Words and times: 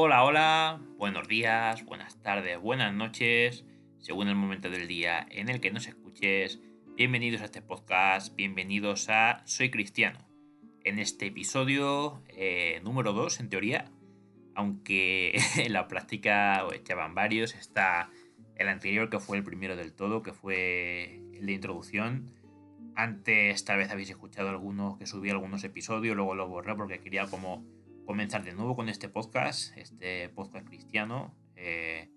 Hola, 0.00 0.22
hola, 0.22 0.80
buenos 0.96 1.26
días, 1.26 1.84
buenas 1.84 2.22
tardes, 2.22 2.60
buenas 2.60 2.94
noches, 2.94 3.64
según 3.98 4.28
el 4.28 4.36
momento 4.36 4.70
del 4.70 4.86
día 4.86 5.26
en 5.28 5.48
el 5.48 5.60
que 5.60 5.72
nos 5.72 5.88
escuches. 5.88 6.60
Bienvenidos 6.94 7.42
a 7.42 7.46
este 7.46 7.62
podcast, 7.62 8.36
bienvenidos 8.36 9.08
a 9.08 9.42
Soy 9.44 9.72
Cristiano. 9.72 10.20
En 10.84 11.00
este 11.00 11.26
episodio 11.26 12.22
eh, 12.28 12.80
número 12.84 13.12
2, 13.12 13.40
en 13.40 13.48
teoría, 13.48 13.90
aunque 14.54 15.36
en 15.56 15.72
la 15.72 15.88
práctica 15.88 16.64
echaban 16.72 17.16
varios, 17.16 17.56
está 17.56 18.08
el 18.54 18.68
anterior 18.68 19.10
que 19.10 19.18
fue 19.18 19.38
el 19.38 19.42
primero 19.42 19.74
del 19.74 19.92
todo, 19.92 20.22
que 20.22 20.32
fue 20.32 21.16
el 21.34 21.44
de 21.44 21.52
introducción. 21.52 22.30
Antes 22.94 23.64
tal 23.64 23.78
vez 23.78 23.90
habéis 23.90 24.10
escuchado 24.10 24.48
algunos 24.48 24.96
que 24.96 25.06
subí 25.06 25.30
algunos 25.30 25.64
episodios, 25.64 26.14
luego 26.14 26.36
lo 26.36 26.46
borré 26.46 26.76
porque 26.76 27.00
quería 27.00 27.26
como 27.26 27.66
comenzar 28.08 28.42
de 28.42 28.54
nuevo 28.54 28.74
con 28.74 28.88
este 28.88 29.10
podcast, 29.10 29.76
este 29.76 30.30
podcast 30.30 30.66
cristiano. 30.66 31.36
Eh, 31.56 32.08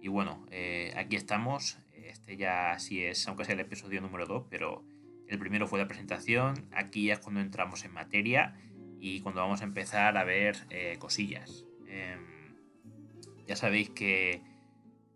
y 0.00 0.06
bueno, 0.06 0.46
eh, 0.52 0.94
aquí 0.96 1.16
estamos. 1.16 1.80
Este 1.94 2.36
ya 2.36 2.78
sí 2.78 3.02
es, 3.02 3.26
aunque 3.26 3.44
sea 3.44 3.54
el 3.54 3.60
episodio 3.60 4.00
número 4.00 4.24
2, 4.26 4.44
pero 4.48 4.84
el 5.26 5.40
primero 5.40 5.66
fue 5.66 5.80
la 5.80 5.88
presentación. 5.88 6.68
Aquí 6.70 7.06
ya 7.06 7.14
es 7.14 7.18
cuando 7.18 7.40
entramos 7.40 7.84
en 7.84 7.92
materia 7.92 8.54
y 9.00 9.20
cuando 9.20 9.40
vamos 9.40 9.62
a 9.62 9.64
empezar 9.64 10.16
a 10.16 10.22
ver 10.22 10.58
eh, 10.70 10.94
cosillas. 11.00 11.66
Em, 11.88 12.54
ya 13.44 13.56
sabéis 13.56 13.90
que 13.90 14.42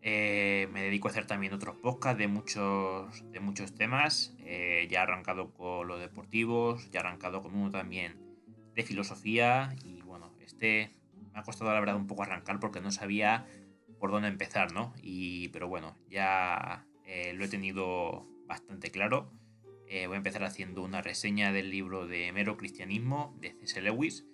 me 0.02 0.83
dedico 0.83 1.06
a 1.06 1.12
hacer 1.12 1.28
también 1.28 1.52
otros 1.52 1.77
podcasts 1.77 2.19
de 2.19 2.27
muchos, 2.27 3.30
de 3.30 3.38
muchos 3.38 3.77
temas. 3.77 4.34
ya 4.41 4.45
he 4.45 4.97
arrancado 4.97 5.52
con 5.52 5.86
los 5.86 6.00
deportivos, 6.00 6.91
ya 6.91 6.98
he 6.98 7.02
arrancado 7.05 7.42
con 7.42 7.55
uno 7.55 7.70
también 7.70 8.27
de 8.74 8.83
filosofía 8.83 9.74
y 9.84 9.95
este 10.56 10.91
me 11.34 11.41
ha 11.41 11.42
costado 11.42 11.73
la 11.73 11.80
verdad 11.80 11.96
un 11.96 12.06
poco 12.06 12.23
arrancar 12.23 12.59
porque 12.60 12.80
no 12.80 12.91
sabía 12.91 13.47
por 13.98 14.10
dónde 14.10 14.28
empezar, 14.28 14.73
¿no? 14.73 14.95
Y, 15.02 15.48
pero 15.48 15.69
bueno, 15.69 15.97
ya 16.08 16.86
eh, 17.05 17.34
lo 17.34 17.44
he 17.44 17.48
tenido 17.48 18.27
bastante 18.47 18.91
claro. 18.91 19.30
Eh, 19.86 20.06
voy 20.06 20.14
a 20.14 20.19
empezar 20.19 20.45
haciendo 20.45 20.83
una 20.83 21.03
reseña 21.03 21.53
del 21.53 21.70
libro 21.70 22.06
de 22.06 22.33
Mero 22.33 22.56
Cristianismo 22.56 23.36
de 23.41 23.53
C.S. 23.53 23.83
Lewis, 23.83 24.27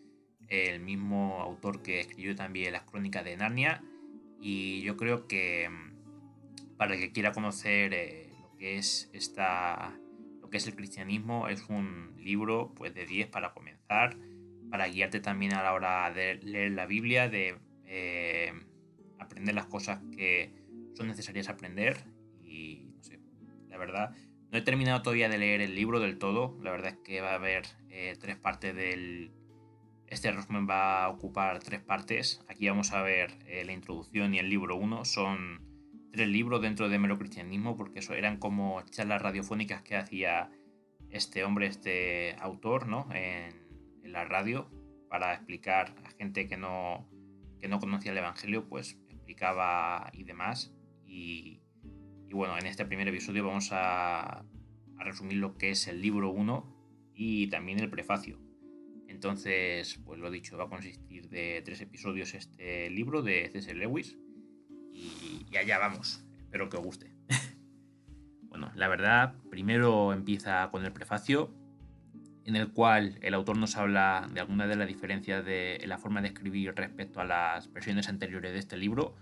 el 0.48 0.80
mismo 0.80 1.40
autor 1.40 1.82
que 1.82 2.00
escribió 2.00 2.34
también 2.36 2.72
las 2.72 2.82
crónicas 2.82 3.24
de 3.24 3.36
Narnia. 3.36 3.82
Y 4.40 4.82
yo 4.82 4.96
creo 4.96 5.26
que 5.26 5.68
mm, 5.68 6.76
para 6.76 6.94
el 6.94 7.00
que 7.00 7.12
quiera 7.12 7.32
conocer 7.32 7.94
eh, 7.94 8.30
lo 8.40 8.56
que 8.56 8.78
es 8.78 9.10
esta 9.12 9.96
lo 10.40 10.50
que 10.50 10.56
es 10.58 10.66
el 10.66 10.74
cristianismo 10.76 11.48
es 11.48 11.68
un 11.68 12.14
libro 12.18 12.72
pues 12.74 12.94
de 12.94 13.06
10 13.06 13.28
para 13.28 13.52
comenzar 13.52 14.16
para 14.72 14.88
guiarte 14.88 15.20
también 15.20 15.52
a 15.52 15.62
la 15.62 15.74
hora 15.74 16.10
de 16.10 16.36
leer 16.36 16.72
la 16.72 16.86
Biblia, 16.86 17.28
de 17.28 17.58
eh, 17.84 18.54
aprender 19.18 19.54
las 19.54 19.66
cosas 19.66 20.00
que 20.16 20.50
son 20.94 21.08
necesarias 21.08 21.50
aprender. 21.50 21.98
Y 22.42 22.86
no 22.96 23.02
sé, 23.02 23.20
la 23.68 23.76
verdad, 23.76 24.16
no 24.50 24.56
he 24.56 24.62
terminado 24.62 25.02
todavía 25.02 25.28
de 25.28 25.36
leer 25.36 25.60
el 25.60 25.74
libro 25.74 26.00
del 26.00 26.16
todo. 26.16 26.56
La 26.62 26.70
verdad 26.70 26.92
es 26.92 26.98
que 27.04 27.20
va 27.20 27.32
a 27.32 27.34
haber 27.34 27.64
eh, 27.90 28.16
tres 28.18 28.36
partes 28.36 28.74
del... 28.74 29.30
Este 30.06 30.32
resumen 30.32 30.66
va 30.66 31.04
a 31.04 31.10
ocupar 31.10 31.58
tres 31.58 31.80
partes. 31.80 32.42
Aquí 32.48 32.66
vamos 32.66 32.92
a 32.92 33.02
ver 33.02 33.30
eh, 33.44 33.66
la 33.66 33.72
introducción 33.72 34.32
y 34.32 34.38
el 34.38 34.48
libro 34.48 34.76
1. 34.76 35.04
Son 35.04 35.60
tres 36.12 36.28
libros 36.28 36.62
dentro 36.62 36.88
de 36.88 36.98
Mero 36.98 37.18
Cristianismo 37.18 37.76
porque 37.76 37.98
eso 37.98 38.14
eran 38.14 38.38
como 38.38 38.80
charlas 38.86 39.20
radiofónicas 39.20 39.82
que 39.82 39.96
hacía 39.96 40.50
este 41.10 41.44
hombre, 41.44 41.66
este 41.66 42.36
autor, 42.40 42.88
¿no? 42.88 43.06
La 44.12 44.24
radio 44.24 44.70
para 45.08 45.34
explicar 45.34 45.94
a 46.04 46.10
gente 46.10 46.46
que 46.46 46.56
no, 46.56 47.08
que 47.60 47.68
no 47.68 47.80
conocía 47.80 48.12
el 48.12 48.18
Evangelio, 48.18 48.68
pues 48.68 48.98
explicaba 49.08 50.10
y 50.12 50.24
demás. 50.24 50.74
Y, 51.06 51.60
bueno, 52.30 52.56
en 52.58 52.66
este 52.66 52.86
primer 52.86 53.08
episodio 53.08 53.44
vamos 53.46 53.72
a, 53.72 54.38
a, 54.38 55.04
resumir 55.04 55.36
lo 55.36 55.58
que 55.58 55.70
es 55.70 55.86
el 55.88 56.00
libro 56.00 56.30
1 56.30 57.12
y 57.14 57.48
también 57.48 57.80
el 57.80 57.90
prefacio. 57.90 58.38
Entonces, 59.08 60.00
pues 60.04 60.18
lo 60.18 60.30
dicho, 60.30 60.56
va 60.56 60.64
a 60.64 60.68
consistir 60.68 61.28
de 61.28 61.60
tres 61.62 61.80
episodios 61.82 62.32
este 62.34 62.88
libro 62.88 63.22
de 63.22 63.50
C.S. 63.52 63.74
Lewis. 63.74 64.16
Y, 64.90 65.46
y 65.50 65.56
allá 65.56 65.78
vamos. 65.78 66.24
Espero 66.38 66.70
que 66.70 66.78
os 66.78 66.82
guste. 66.82 67.14
bueno, 68.48 68.72
la 68.74 68.88
verdad, 68.88 69.34
primero 69.50 70.14
empieza 70.14 70.70
con 70.70 70.84
el 70.84 70.92
prefacio 70.92 71.61
en 72.44 72.56
el 72.56 72.72
cual 72.72 73.18
el 73.22 73.34
autor 73.34 73.56
nos 73.56 73.76
habla 73.76 74.28
de 74.32 74.40
algunas 74.40 74.68
de 74.68 74.76
las 74.76 74.88
diferencias 74.88 75.44
de 75.44 75.82
la 75.86 75.98
forma 75.98 76.20
de 76.20 76.28
escribir 76.28 76.74
respecto 76.74 77.20
a 77.20 77.24
las 77.24 77.72
versiones 77.72 78.08
anteriores 78.08 78.52
de 78.52 78.58
este 78.58 78.76
libro, 78.76 79.14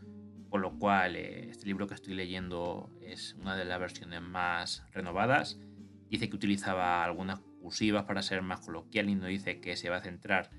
con 0.48 0.62
lo 0.62 0.78
cual 0.78 1.16
eh, 1.16 1.48
este 1.50 1.66
libro 1.66 1.86
que 1.86 1.94
estoy 1.94 2.14
leyendo 2.14 2.90
es 3.02 3.34
una 3.40 3.56
de 3.56 3.64
las 3.64 3.78
versiones 3.78 4.22
más 4.22 4.84
renovadas. 4.92 5.60
Dice 6.08 6.28
que 6.28 6.36
utilizaba 6.36 7.04
algunas 7.04 7.40
cursivas 7.60 8.04
para 8.04 8.22
ser 8.22 8.42
más 8.42 8.60
coloquial 8.60 9.10
y 9.10 9.14
no 9.14 9.26
dice 9.26 9.60
que 9.60 9.76
se 9.76 9.90
va 9.90 9.96
a 9.96 10.02
centrar 10.02 10.50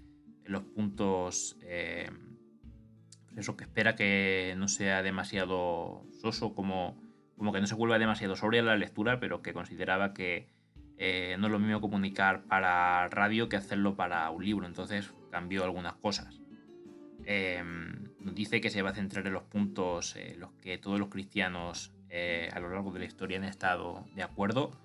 en 0.46 0.52
los 0.52 0.64
puntos, 0.64 1.58
eh, 1.62 2.10
eso 3.36 3.58
que 3.58 3.64
espera 3.64 3.96
que 3.96 4.54
no 4.58 4.68
sea 4.68 5.02
demasiado 5.02 6.06
soso, 6.22 6.54
como, 6.54 7.02
como 7.38 7.52
que 7.52 7.60
no 7.60 7.68
se 7.68 7.76
vuelva 7.76 7.98
demasiado 7.98 8.36
sobre 8.36 8.62
la 8.62 8.78
lectura, 8.78 9.20
pero 9.20 9.42
que 9.42 9.54
consideraba 9.54 10.14
que 10.14 10.48
eh, 11.04 11.36
no 11.40 11.48
es 11.48 11.52
lo 11.52 11.58
mismo 11.58 11.82
comunicar 11.82 12.44
para 12.44 13.10
radio 13.10 13.50
que 13.50 13.56
hacerlo 13.56 13.96
para 13.96 14.30
un 14.30 14.46
libro, 14.46 14.68
entonces 14.68 15.12
cambió 15.32 15.64
algunas 15.64 15.96
cosas. 15.96 16.40
Em, 17.26 18.12
dice 18.20 18.62
que 18.62 18.70
se 18.70 18.84
va 18.84 18.92
a 18.92 18.94
centrar 18.94 19.26
en 19.26 19.34
los 19.34 19.42
puntos 19.42 20.16
en 20.16 20.40
los 20.40 20.52
que 20.62 20.78
todos 20.78 21.00
los 21.00 21.10
cristianos 21.10 21.92
eh, 22.12 22.52
a 22.54 22.60
lo 22.60 22.70
largo 22.70 22.92
de 22.92 23.00
la 23.00 23.06
historia 23.06 23.40
han 23.40 23.46
estado 23.46 24.06
de 24.14 24.22
acuerdo, 24.22 24.78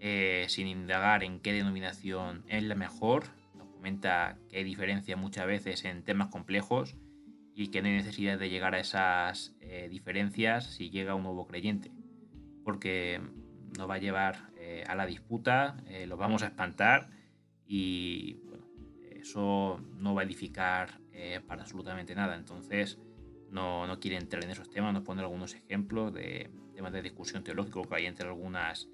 eh, 0.00 0.46
sin 0.48 0.68
indagar 0.68 1.22
en 1.22 1.38
qué 1.38 1.52
denominación 1.52 2.44
es 2.48 2.62
la 2.62 2.74
mejor. 2.74 3.24
Nos 3.54 3.68
comenta 3.68 4.38
que 4.48 4.56
hay 4.56 4.64
diferencia 4.64 5.18
muchas 5.18 5.46
veces 5.46 5.84
en 5.84 6.02
temas 6.02 6.28
complejos 6.28 6.96
y 7.54 7.68
que 7.68 7.82
no 7.82 7.88
hay 7.88 7.96
necesidad 7.96 8.38
de 8.38 8.48
llegar 8.48 8.74
a 8.74 8.80
esas 8.80 9.54
diferencias 9.90 10.64
si 10.64 10.88
llega 10.88 11.14
un 11.14 11.24
nuevo 11.24 11.46
creyente, 11.46 11.90
porque 12.64 13.20
nos 13.76 13.88
va 13.88 13.94
a 13.94 13.98
llevar 13.98 14.50
eh, 14.56 14.84
a 14.86 14.94
la 14.94 15.06
disputa, 15.06 15.76
eh, 15.86 16.06
los 16.06 16.18
vamos 16.18 16.42
a 16.42 16.46
espantar 16.46 17.08
y 17.66 18.34
bueno, 18.44 18.64
eso 19.10 19.82
no 19.96 20.14
va 20.14 20.22
a 20.22 20.24
edificar 20.24 21.00
eh, 21.12 21.40
para 21.46 21.62
absolutamente 21.62 22.14
nada. 22.14 22.36
Entonces 22.36 22.98
no, 23.50 23.86
no, 23.86 23.98
quiere 23.98 24.16
entrar 24.16 24.44
en 24.44 24.50
esos 24.50 24.70
temas, 24.70 24.92
nos 24.92 25.02
pone 25.02 25.22
algunos 25.22 25.54
ejemplos 25.54 26.12
de 26.12 26.50
temas 26.74 26.92
de 26.92 27.02
discusión 27.02 27.44
teológica 27.44 27.80
que 27.82 27.94
hay 27.94 28.06
entre 28.06 28.28
algunas 28.28 28.88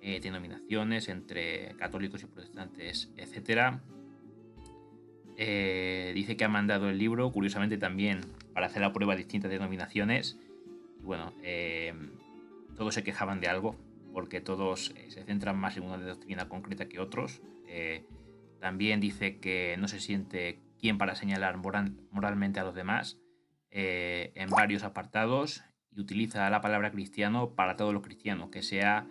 denominaciones, 0.00 1.08
entre 1.08 1.74
católicos 1.76 2.22
y 2.22 2.26
protestantes, 2.26 3.10
etc. 3.16 3.80
dice 5.36 6.36
que 6.36 6.44
ha 6.44 6.48
mandado 6.48 6.88
el 6.88 6.98
libro, 6.98 7.32
curiosamente 7.32 7.78
también, 7.78 8.20
para 8.54 8.66
hacer 8.66 8.80
la 8.80 8.92
prueba 8.92 9.14
a 9.14 9.16
distintas 9.16 9.50
denominaciones. 9.50 10.38
Y 11.00 11.02
bueno, 11.02 11.34
todos 12.76 12.94
se 12.94 13.02
quejaban 13.02 13.40
de 13.40 13.48
algo, 13.48 13.76
porque 14.18 14.40
todos 14.40 14.92
eh, 14.96 15.12
se 15.12 15.22
centran 15.22 15.56
más 15.56 15.76
en 15.76 15.84
una 15.84 15.96
doctrina 15.96 16.48
concreta 16.48 16.88
que 16.88 16.98
otros. 16.98 17.40
Eh, 17.68 18.04
también 18.58 18.98
dice 18.98 19.38
que 19.38 19.76
no 19.78 19.86
se 19.86 20.00
siente 20.00 20.58
quien 20.80 20.98
para 20.98 21.14
señalar 21.14 21.56
moralmente 21.56 22.58
a 22.58 22.64
los 22.64 22.74
demás 22.74 23.16
eh, 23.70 24.32
en 24.34 24.50
varios 24.50 24.82
apartados 24.82 25.62
y 25.92 26.00
utiliza 26.00 26.50
la 26.50 26.60
palabra 26.60 26.90
cristiano 26.90 27.54
para 27.54 27.76
todos 27.76 27.94
los 27.94 28.02
cristianos, 28.02 28.50
que 28.50 28.62
sea 28.62 29.06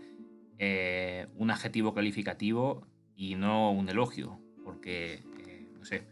un 1.38 1.52
adjetivo 1.52 1.94
calificativo 1.94 2.86
y 3.16 3.36
no 3.36 3.72
un 3.72 3.88
elogio, 3.88 4.42
porque, 4.66 5.24
no 5.78 5.86
sé, 5.86 6.04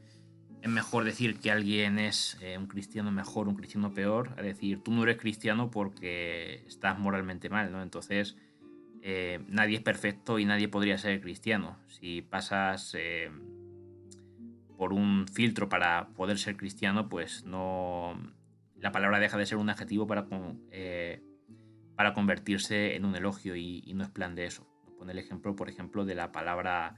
es 0.62 0.70
mejor 0.70 1.04
decir 1.04 1.38
que 1.42 1.52
alguien 1.52 2.00
es 2.00 2.40
un 2.58 2.68
cristiano 2.68 3.12
mejor, 3.12 3.50
un 3.50 3.56
cristiano 3.56 3.94
peor, 3.94 4.34
a 4.38 4.42
decir 4.42 4.82
tú 4.82 4.94
no 4.94 5.04
eres 5.04 5.18
cristiano 5.18 5.70
porque 5.70 6.64
estás 6.66 6.98
moralmente 6.98 7.50
mal, 7.50 7.74
¿no? 7.74 7.82
Entonces, 7.84 8.38
eh, 9.08 9.40
nadie 9.48 9.76
es 9.76 9.84
perfecto 9.84 10.40
y 10.40 10.46
nadie 10.46 10.68
podría 10.68 10.98
ser 10.98 11.22
cristiano. 11.22 11.78
Si 11.86 12.24
pasas 12.24 12.96
eh, 12.98 13.30
por 14.80 14.94
un 14.94 15.28
filtro 15.28 15.70
para 15.70 16.08
poder 16.16 16.40
ser 16.40 16.58
cristiano, 16.58 17.08
pues 17.08 17.44
no. 17.46 18.20
La 18.80 18.92
palabra 18.92 19.20
deja 19.20 19.38
de 19.38 19.46
ser 19.46 19.60
un 19.60 19.70
adjetivo 19.70 20.08
para, 20.08 20.26
eh, 20.72 21.22
para 21.96 22.16
convertirse 22.16 22.96
en 22.96 23.06
un 23.06 23.16
elogio 23.16 23.56
y, 23.56 23.94
no 23.94 24.04
es 24.04 24.10
plan 24.10 24.34
de 24.34 24.48
eso. 24.48 24.68
Pone 24.98 25.12
el 25.12 25.20
ejemplo, 25.20 25.56
por 25.56 25.70
ejemplo, 25.70 26.04
de 26.04 26.16
la 26.16 26.32
palabra 26.32 26.98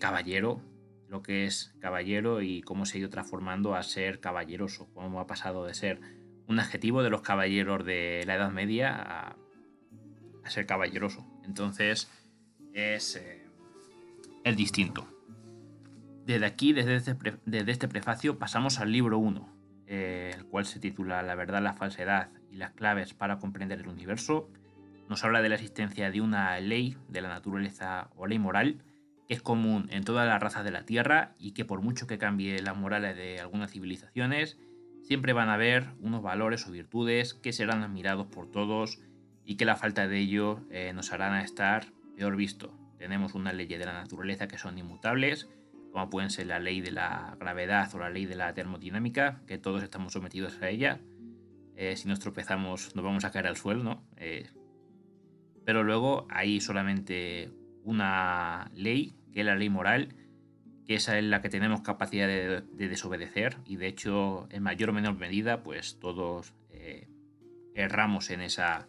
caballero, 0.00 0.62
lo 1.06 1.22
que 1.22 1.44
es 1.44 1.76
caballero 1.80 2.40
y 2.40 2.62
cómo 2.62 2.86
se 2.86 2.96
ha 2.96 3.00
ido 3.00 3.10
transformando 3.10 3.74
a 3.74 3.82
ser 3.82 4.20
caballeroso, 4.20 4.88
cómo 4.94 5.20
ha 5.20 5.26
pasado 5.26 5.66
de 5.66 5.74
ser 5.74 6.00
un 6.48 6.58
adjetivo 6.58 7.02
de 7.02 7.10
los 7.10 7.20
caballeros 7.20 7.84
de 7.84 8.24
la 8.26 8.36
Edad 8.36 8.50
Media 8.50 8.96
a 8.96 9.36
ser 10.50 10.66
caballeroso. 10.66 11.26
Entonces 11.44 12.10
es, 12.72 13.16
eh, 13.16 13.46
el 14.44 14.56
distinto. 14.56 15.08
Desde 16.26 16.46
aquí, 16.46 16.72
desde 16.72 16.96
este, 16.96 17.16
desde 17.44 17.72
este 17.72 17.88
prefacio, 17.88 18.38
pasamos 18.38 18.78
al 18.78 18.92
libro 18.92 19.18
1. 19.18 19.60
eh, 19.92 20.30
el 20.36 20.44
cual 20.44 20.66
se 20.66 20.78
titula 20.78 21.20
La 21.22 21.34
verdad, 21.34 21.60
la 21.60 21.72
falsedad 21.72 22.30
y 22.48 22.56
las 22.56 22.70
claves 22.70 23.12
para 23.12 23.40
comprender 23.40 23.80
el 23.80 23.88
universo, 23.88 24.48
nos 25.08 25.24
habla 25.24 25.42
de 25.42 25.48
la 25.48 25.56
existencia 25.56 26.12
de 26.12 26.20
una 26.20 26.60
ley 26.60 26.96
de 27.08 27.20
la 27.20 27.28
naturaleza 27.28 28.10
o 28.14 28.28
ley 28.28 28.38
moral 28.38 28.84
que 29.26 29.34
es 29.34 29.42
común 29.42 29.88
en 29.90 30.04
todas 30.04 30.28
las 30.28 30.40
razas 30.40 30.64
de 30.64 30.70
la 30.70 30.84
Tierra 30.84 31.34
y 31.38 31.52
que 31.52 31.64
por 31.64 31.82
mucho 31.82 32.06
que 32.06 32.18
cambie 32.18 32.62
las 32.62 32.76
morales 32.76 33.16
de 33.16 33.40
algunas 33.40 33.72
civilizaciones, 33.72 34.58
siempre 35.02 35.32
van 35.32 35.48
a 35.48 35.54
haber 35.54 35.88
unos 36.00 36.22
valores 36.22 36.66
o 36.66 36.70
virtudes 36.70 37.34
que 37.34 37.52
serán 37.52 37.82
admirados 37.82 38.26
por 38.28 38.48
todos 38.48 39.00
y 39.50 39.56
que 39.56 39.64
la 39.64 39.74
falta 39.74 40.06
de 40.06 40.16
ello 40.16 40.60
eh, 40.70 40.92
nos 40.92 41.12
harán 41.12 41.34
estar 41.40 41.86
peor 42.14 42.36
visto. 42.36 42.72
Tenemos 42.98 43.34
unas 43.34 43.52
leyes 43.52 43.80
de 43.80 43.84
la 43.84 43.94
naturaleza 43.94 44.46
que 44.46 44.58
son 44.58 44.78
inmutables, 44.78 45.48
como 45.90 46.08
pueden 46.08 46.30
ser 46.30 46.46
la 46.46 46.60
ley 46.60 46.80
de 46.80 46.92
la 46.92 47.36
gravedad 47.40 47.92
o 47.92 47.98
la 47.98 48.10
ley 48.10 48.26
de 48.26 48.36
la 48.36 48.54
termodinámica, 48.54 49.42
que 49.48 49.58
todos 49.58 49.82
estamos 49.82 50.12
sometidos 50.12 50.62
a 50.62 50.68
ella. 50.68 51.00
Eh, 51.74 51.96
si 51.96 52.06
nos 52.06 52.20
tropezamos 52.20 52.94
nos 52.94 53.04
vamos 53.04 53.24
a 53.24 53.32
caer 53.32 53.48
al 53.48 53.56
suelo, 53.56 53.82
¿no? 53.82 54.06
Eh, 54.18 54.48
pero 55.64 55.82
luego 55.82 56.28
hay 56.30 56.60
solamente 56.60 57.50
una 57.82 58.70
ley, 58.72 59.16
que 59.32 59.40
es 59.40 59.46
la 59.46 59.56
ley 59.56 59.68
moral, 59.68 60.14
que 60.86 60.94
esa 60.94 61.18
es 61.18 61.24
la 61.24 61.42
que 61.42 61.48
tenemos 61.48 61.80
capacidad 61.80 62.28
de, 62.28 62.62
desobedecer 62.88 63.56
y 63.66 63.78
de 63.78 63.88
hecho 63.88 64.46
en 64.52 64.62
mayor 64.62 64.90
o 64.90 64.92
menor 64.92 65.16
medida 65.16 65.64
pues 65.64 65.98
todos 65.98 66.54
erramos 67.74 68.30
en 68.30 68.40
esa, 68.42 68.88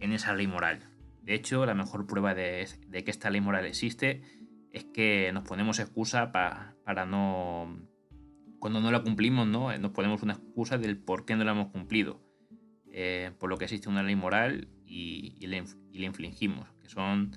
en 0.00 0.12
esa 0.12 0.34
ley 0.34 0.46
moral. 0.46 0.88
De 1.22 1.34
hecho 1.34 1.64
la 1.66 1.74
mejor 1.74 2.06
prueba 2.06 2.34
de, 2.34 2.66
que 2.90 3.10
esta 3.10 3.30
ley 3.30 3.40
moral 3.40 3.66
existe 3.66 4.22
es 4.70 4.84
que 4.84 5.30
nos 5.32 5.44
ponemos 5.44 5.78
excusa 5.78 6.32
para 6.32 7.06
no... 7.06 7.78
Cuando 8.58 8.80
no 8.80 8.90
la 8.90 9.02
cumplimos, 9.02 9.46
¿no? 9.46 9.76
Nos 9.78 9.90
ponemos 9.90 10.22
una 10.22 10.32
excusa 10.32 10.78
del 10.78 10.96
por 10.96 11.26
qué 11.26 11.36
no 11.36 11.44
la 11.44 11.52
hemos 11.52 11.68
cumplido. 11.68 12.24
Eh, 12.96 13.32
por 13.40 13.50
lo 13.50 13.58
que 13.58 13.64
existe 13.64 13.88
una 13.88 14.04
ley 14.04 14.14
moral 14.14 14.68
y, 14.86 15.34
y, 15.40 15.48
le, 15.48 15.64
infligimos, 16.06 16.68
que 16.80 16.88
son 16.88 17.36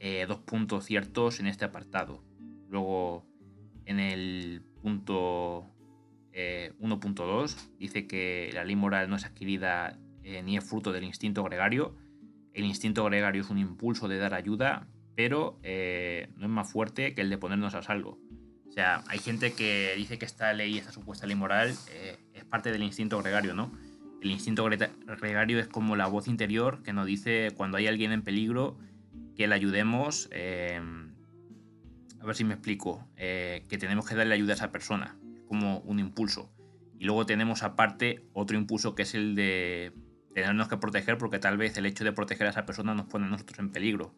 eh, 0.00 0.24
dos 0.26 0.38
puntos 0.38 0.86
ciertos 0.86 1.40
en 1.40 1.46
este 1.46 1.66
apartado. 1.66 2.24
Luego, 2.70 3.26
en 3.84 4.00
el 4.00 4.62
punto 4.80 5.70
1.2, 6.32 6.32
eh, 6.32 7.70
dice 7.78 8.06
que 8.06 8.50
la 8.54 8.64
ley 8.64 8.76
moral 8.76 9.10
no 9.10 9.16
es 9.16 9.26
adquirida 9.26 10.00
ni 10.24 10.56
es 10.56 10.64
fruto 10.64 10.92
del 10.92 11.04
instinto 11.04 11.42
gregario. 11.44 11.94
El 12.52 12.64
instinto 12.64 13.04
gregario 13.04 13.42
es 13.42 13.50
un 13.50 13.58
impulso 13.58 14.08
de 14.08 14.18
dar 14.18 14.34
ayuda 14.34 14.88
pero 15.16 15.58
eh, 15.62 16.28
no 16.36 16.46
es 16.46 16.50
más 16.50 16.70
fuerte 16.70 17.14
que 17.14 17.20
el 17.20 17.30
de 17.30 17.38
ponernos 17.38 17.74
a 17.74 17.82
salvo. 17.82 18.18
O 18.68 18.72
sea, 18.72 19.04
hay 19.06 19.18
gente 19.18 19.52
que 19.52 19.94
dice 19.96 20.18
que 20.18 20.24
esta 20.24 20.52
ley, 20.52 20.78
esta 20.78 20.90
supuesta 20.90 21.26
ley 21.26 21.36
moral, 21.36 21.72
eh, 21.92 22.18
es 22.32 22.44
parte 22.44 22.72
del 22.72 22.82
instinto 22.82 23.18
gregario, 23.22 23.54
¿no? 23.54 23.72
El 24.20 24.30
instinto 24.30 24.64
gregario 24.64 25.60
es 25.60 25.68
como 25.68 25.96
la 25.96 26.06
voz 26.06 26.28
interior 26.28 26.82
que 26.82 26.92
nos 26.92 27.06
dice 27.06 27.52
cuando 27.56 27.76
hay 27.76 27.86
alguien 27.86 28.10
en 28.10 28.22
peligro 28.22 28.78
que 29.36 29.46
le 29.46 29.54
ayudemos. 29.54 30.28
Eh, 30.32 30.80
a 32.20 32.26
ver 32.26 32.34
si 32.34 32.42
me 32.42 32.54
explico. 32.54 33.06
que 33.16 33.76
tenemos 33.78 34.08
que 34.08 34.14
darle 34.14 34.34
ayuda 34.34 34.54
a 34.54 34.56
esa 34.56 34.72
persona. 34.72 35.18
Es 35.36 35.42
como 35.42 35.80
un 35.80 35.98
impulso. 35.98 36.50
Y 36.98 37.04
luego 37.04 37.26
tenemos 37.26 37.62
aparte 37.62 38.24
otro 38.32 38.56
impulso 38.56 38.94
que 38.94 39.02
es 39.02 39.14
el 39.14 39.34
de 39.34 39.92
tenernos 40.34 40.68
que 40.68 40.76
proteger 40.76 41.16
porque 41.18 41.38
tal 41.38 41.56
vez 41.56 41.76
el 41.76 41.86
hecho 41.86 42.04
de 42.04 42.12
proteger 42.12 42.46
a 42.46 42.50
esa 42.50 42.66
persona 42.66 42.94
nos 42.94 43.06
pone 43.06 43.26
a 43.26 43.28
nosotros 43.28 43.58
en 43.60 43.70
peligro 43.70 44.14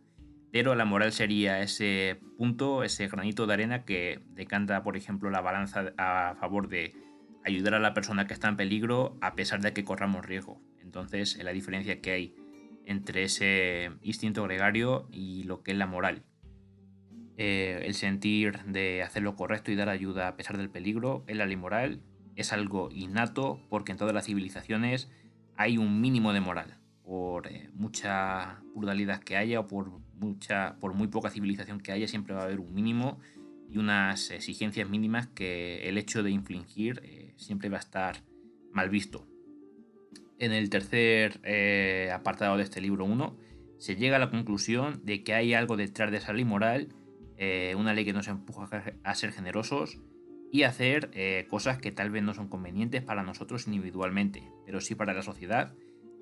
pero 0.57 0.75
la 0.75 0.87
moral 0.87 1.13
sería 1.13 1.61
ese 1.61 2.19
punto, 2.39 2.83
ese 2.83 3.09
granito 3.09 3.47
de 3.47 3.53
arena 3.53 3.85
que 3.85 4.21
decanta, 4.31 4.83
por 4.83 4.97
ejemplo, 4.97 5.29
la 5.29 5.43
balanza 5.43 5.93
a 5.99 6.35
favor 6.41 6.69
de 6.69 6.95
ayudar 7.45 7.75
a 7.75 7.79
la 7.79 7.93
persona 7.93 8.27
que 8.27 8.33
está 8.33 8.49
en 8.49 8.57
peligro 8.57 9.19
a 9.21 9.35
pesar 9.35 9.61
de 9.61 9.75
que 9.75 9.85
corramos 9.85 10.25
riesgo. 10.25 10.61
Entonces, 10.81 11.37
es 11.37 11.45
la 11.45 11.53
diferencia 11.53 12.01
que 12.01 12.11
hay 12.11 12.35
entre 12.87 13.25
ese 13.25 13.91
instinto 14.01 14.45
gregario 14.45 15.09
y 15.11 15.43
lo 15.43 15.63
que 15.63 15.73
es 15.73 15.77
la 15.77 15.87
moral. 15.87 16.23
Eh, 17.37 17.83
el 17.85 17.93
sentir 17.93 18.65
de 18.65 19.03
hacer 19.03 19.23
lo 19.23 19.37
correcto 19.37 19.71
y 19.71 19.77
dar 19.77 19.91
ayuda 19.91 20.27
a 20.27 20.37
pesar 20.37 20.57
del 20.57 20.71
peligro 20.71 21.23
es 21.27 21.37
la 21.37 21.45
ley 21.45 21.57
moral, 21.57 22.01
es 22.35 22.55
algo 22.55 22.89
innato 22.91 23.61
porque 23.69 23.93
en 23.93 23.99
todas 23.99 24.15
las 24.15 24.25
civilizaciones 24.25 25.11
hay 25.57 25.79
un 25.79 26.01
mínimo 26.01 26.33
de 26.33 26.41
moral 26.41 26.79
por 27.03 27.47
eh, 27.47 27.71
mucha 27.75 28.61
pluralidad 28.75 29.23
que 29.23 29.37
haya 29.37 29.61
o 29.61 29.67
por, 29.67 30.01
mucha, 30.15 30.77
por 30.81 30.95
muy 30.95 31.07
poca 31.07 31.31
civilización 31.31 31.81
que 31.81 31.93
haya, 31.93 32.09
siempre 32.09 32.35
va 32.35 32.43
a 32.43 32.45
haber 32.45 32.59
un 32.59 32.75
mínimo 32.75 33.21
y 33.71 33.79
unas 33.79 34.31
exigencias 34.31 34.89
mínimas 34.89 35.29
que 35.29 35.89
el 35.89 35.99
hecho 35.99 36.23
de 36.23 36.31
infligir 36.31 37.01
eh, 37.05 37.33
siempre 37.37 37.69
va 37.69 37.77
a 37.77 37.81
estar 37.81 38.23
mal 38.73 38.91
visto. 38.91 39.27
En 40.39 40.53
el 40.53 40.69
tercer 40.69 41.41
eh, 41.45 42.11
apartado 42.13 42.57
de 42.57 42.65
este 42.65 42.81
libro 42.81 43.05
1 43.05 43.39
se 43.79 43.97
llega 43.97 44.17
a 44.17 44.19
la 44.19 44.31
conclusión 44.31 45.01
de 45.05 45.23
que 45.23 45.33
hay 45.33 45.55
algo 45.55 45.77
detrás 45.77 46.11
de 46.11 46.19
esa 46.19 46.33
ley 46.33 46.45
moral, 46.45 46.89
una 47.77 47.93
ley 47.93 48.07
que 48.07 48.15
nos 48.15 48.29
empuja 48.29 48.67
a 49.05 49.15
ser 49.15 49.31
generosos 49.31 50.01
y 50.57 50.63
hacer 50.65 51.11
cosas 51.49 51.79
que 51.79 51.93
tal 51.93 52.11
vez 52.11 52.23
no 52.23 52.35
son 52.35 52.49
convenientes 52.49 53.03
para 53.03 53.23
nosotros 53.23 53.67
individualmente, 53.67 54.51
pero 54.65 54.81
sí 54.81 54.95
para 54.95 55.15
la 55.15 55.23
sociedad 55.23 55.75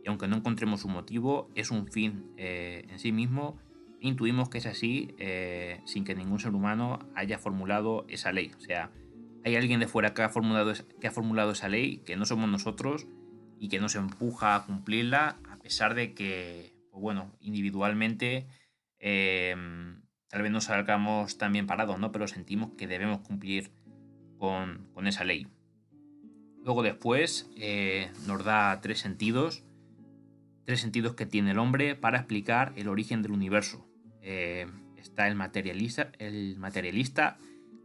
y 0.05 0.09
aunque 0.09 0.29
no 0.29 0.37
encontremos 0.37 0.85
un 0.85 0.93
motivo, 0.93 1.51
es 1.55 1.71
un 1.71 1.89
fin 1.89 2.27
eh, 2.37 2.85
en 2.91 2.99
sí 2.99 3.11
mismo. 3.11 3.59
Intuimos 4.01 4.51
que 4.51 4.59
es 4.59 4.67
así 4.67 5.15
eh, 5.19 5.81
sin 5.87 6.05
que 6.05 6.15
ningún 6.15 6.39
ser 6.39 6.55
humano 6.55 6.99
haya 7.15 7.39
formulado 7.39 8.05
esa 8.09 8.31
ley. 8.31 8.53
O 8.59 8.61
sea, 8.61 8.91
hay 9.47 9.57
alguien 9.57 9.81
de 9.81 9.89
fuera 9.89 10.13
que 10.13 10.23
ha 10.23 10.29
formulado, 10.29 10.75
que 11.01 11.07
ha 11.07 11.11
formulado 11.11 11.53
esa 11.53 11.71
ley, 11.71 12.03
que 12.05 12.17
no 12.17 12.27
somos 12.27 12.51
nosotros 12.51 13.07
y 13.59 13.69
que 13.69 13.81
nos 13.81 13.95
empuja 13.95 14.55
a 14.55 14.67
cumplirla, 14.67 15.39
a 15.49 15.57
pesar 15.57 15.95
de 15.95 16.13
que, 16.13 16.75
pues 16.91 17.01
bueno, 17.01 17.33
individualmente 17.41 18.47
eh, 18.99 19.57
tal 20.29 20.43
vez 20.43 20.53
nos 20.53 20.65
salgamos 20.65 21.39
también 21.39 21.67
parados, 21.67 21.99
¿no? 21.99 22.13
Pero 22.13 22.29
sentimos 22.29 22.73
que 22.77 22.87
debemos 22.87 23.21
cumplir 23.21 23.71
con, 24.95 25.07
esa 25.07 25.25
ley. 25.25 25.47
Luego 26.63 26.83
después 26.83 27.51
nos 28.27 28.45
da 28.45 28.81
tres 28.81 28.99
sentidos 28.99 29.65
tres 30.65 30.81
sentidos 30.81 31.15
que 31.15 31.27
tiene 31.27 31.53
el 31.53 31.59
hombre 31.59 31.95
para 31.95 32.19
explicar 32.19 32.73
el 32.77 32.89
origen 32.89 33.23
del 33.23 33.33
universo. 33.33 33.87
Eh, 34.23 34.67
está 34.97 35.29
el 35.29 35.35
materialista, 35.35 36.11
el 36.19 36.57
materialista, 36.59 37.39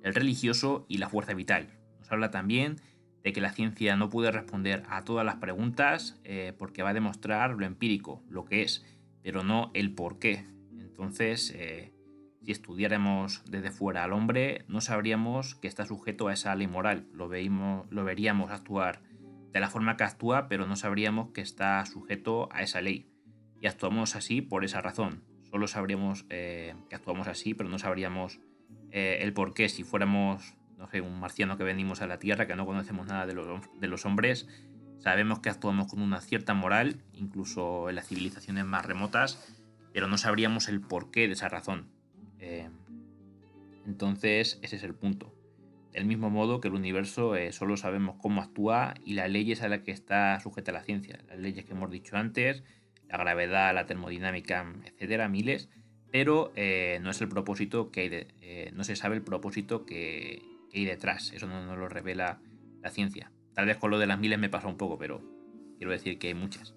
el 0.03 0.15
religioso 0.15 0.85
y 0.87 0.97
la 0.97 1.09
fuerza 1.09 1.33
vital. 1.33 1.67
Nos 1.99 2.11
habla 2.11 2.31
también 2.31 2.77
de 3.23 3.33
que 3.33 3.41
la 3.41 3.51
ciencia 3.51 3.95
no 3.97 4.09
puede 4.09 4.31
responder 4.31 4.83
a 4.89 5.03
todas 5.03 5.25
las 5.25 5.35
preguntas 5.35 6.19
eh, 6.23 6.53
porque 6.57 6.83
va 6.83 6.91
a 6.91 6.93
demostrar 6.93 7.51
lo 7.51 7.65
empírico, 7.65 8.23
lo 8.29 8.45
que 8.45 8.61
es, 8.61 8.85
pero 9.21 9.43
no 9.43 9.71
el 9.73 9.93
por 9.93 10.19
qué. 10.19 10.45
Entonces, 10.71 11.51
eh, 11.55 11.91
si 12.49 12.53
estudiáramos 12.53 13.43
desde 13.45 13.69
fuera 13.69 14.03
al 14.03 14.11
hombre, 14.11 14.65
no 14.67 14.81
sabríamos 14.81 15.53
que 15.53 15.67
está 15.67 15.85
sujeto 15.85 16.29
a 16.29 16.33
esa 16.33 16.55
ley 16.55 16.65
moral. 16.65 17.05
Lo, 17.13 17.29
veíamos, 17.29 17.85
lo 17.91 18.03
veríamos 18.03 18.49
actuar 18.49 19.03
de 19.53 19.59
la 19.59 19.69
forma 19.69 19.97
que 19.97 20.03
actúa, 20.03 20.47
pero 20.47 20.65
no 20.65 20.75
sabríamos 20.75 21.29
que 21.29 21.41
está 21.41 21.85
sujeto 21.85 22.49
a 22.51 22.63
esa 22.63 22.81
ley. 22.81 23.07
Y 23.61 23.67
actuamos 23.67 24.15
así 24.15 24.41
por 24.41 24.65
esa 24.65 24.81
razón. 24.81 25.23
Solo 25.51 25.67
sabríamos 25.67 26.25
eh, 26.31 26.73
que 26.89 26.95
actuamos 26.95 27.27
así, 27.27 27.53
pero 27.53 27.69
no 27.69 27.77
sabríamos 27.77 28.39
eh, 28.89 29.19
el 29.21 29.31
por 29.31 29.53
qué. 29.53 29.69
Si 29.69 29.83
fuéramos, 29.83 30.55
no 30.75 30.87
sé, 30.87 31.01
un 31.01 31.19
marciano 31.19 31.55
que 31.55 31.63
venimos 31.63 32.01
a 32.01 32.07
la 32.07 32.17
Tierra, 32.17 32.47
que 32.47 32.55
no 32.55 32.65
conocemos 32.65 33.05
nada 33.05 33.27
de 33.27 33.33
los, 33.35 33.61
de 33.79 33.87
los 33.87 34.07
hombres, 34.07 34.47
sabemos 34.97 35.37
que 35.37 35.49
actuamos 35.51 35.85
con 35.85 36.01
una 36.01 36.19
cierta 36.19 36.55
moral, 36.55 37.03
incluso 37.13 37.89
en 37.91 37.95
las 37.95 38.07
civilizaciones 38.07 38.65
más 38.65 38.87
remotas, 38.87 39.55
pero 39.93 40.07
no 40.07 40.17
sabríamos 40.17 40.67
el 40.67 40.81
porqué 40.81 41.27
de 41.27 41.33
esa 41.33 41.47
razón. 41.47 41.98
Eh, 42.39 42.69
entonces, 43.85 44.59
ese 44.61 44.75
es 44.75 44.83
el 44.83 44.93
punto. 44.93 45.33
Del 45.93 46.05
mismo 46.05 46.29
modo 46.29 46.61
que 46.61 46.67
el 46.67 46.75
universo 46.75 47.35
eh, 47.35 47.51
solo 47.51 47.75
sabemos 47.75 48.15
cómo 48.21 48.41
actúa 48.41 48.93
y 49.03 49.13
las 49.13 49.29
leyes 49.29 49.63
a 49.63 49.69
las 49.69 49.79
que 49.79 49.91
está 49.91 50.39
sujeta 50.39 50.71
la 50.71 50.83
ciencia, 50.83 51.19
las 51.27 51.39
leyes 51.39 51.65
que 51.65 51.71
hemos 51.71 51.89
dicho 51.89 52.15
antes, 52.15 52.63
la 53.09 53.17
gravedad, 53.17 53.73
la 53.73 53.87
termodinámica, 53.87 54.71
etcétera, 54.85 55.27
miles, 55.27 55.69
pero 56.11 56.51
eh, 56.55 56.99
no 57.01 57.09
es 57.09 57.21
el 57.21 57.29
propósito 57.29 57.91
que 57.91 58.01
hay 58.01 58.27
eh, 58.41 58.71
no 58.73 58.83
se 58.83 58.95
sabe 58.95 59.15
el 59.15 59.23
propósito 59.23 59.85
que, 59.85 60.41
hay 60.73 60.85
detrás, 60.85 61.33
eso 61.33 61.47
no 61.47 61.65
nos 61.65 61.77
lo 61.77 61.89
revela 61.89 62.39
la 62.81 62.91
ciencia. 62.91 63.31
Tal 63.55 63.65
vez 63.65 63.77
con 63.77 63.89
lo 63.89 63.97
de 63.97 64.05
las 64.05 64.19
miles 64.19 64.37
me 64.37 64.49
pasa 64.49 64.67
un 64.67 64.77
poco, 64.77 64.99
pero 64.99 65.21
quiero 65.77 65.91
decir 65.91 66.19
que 66.19 66.27
hay 66.27 66.35
muchas. 66.35 66.75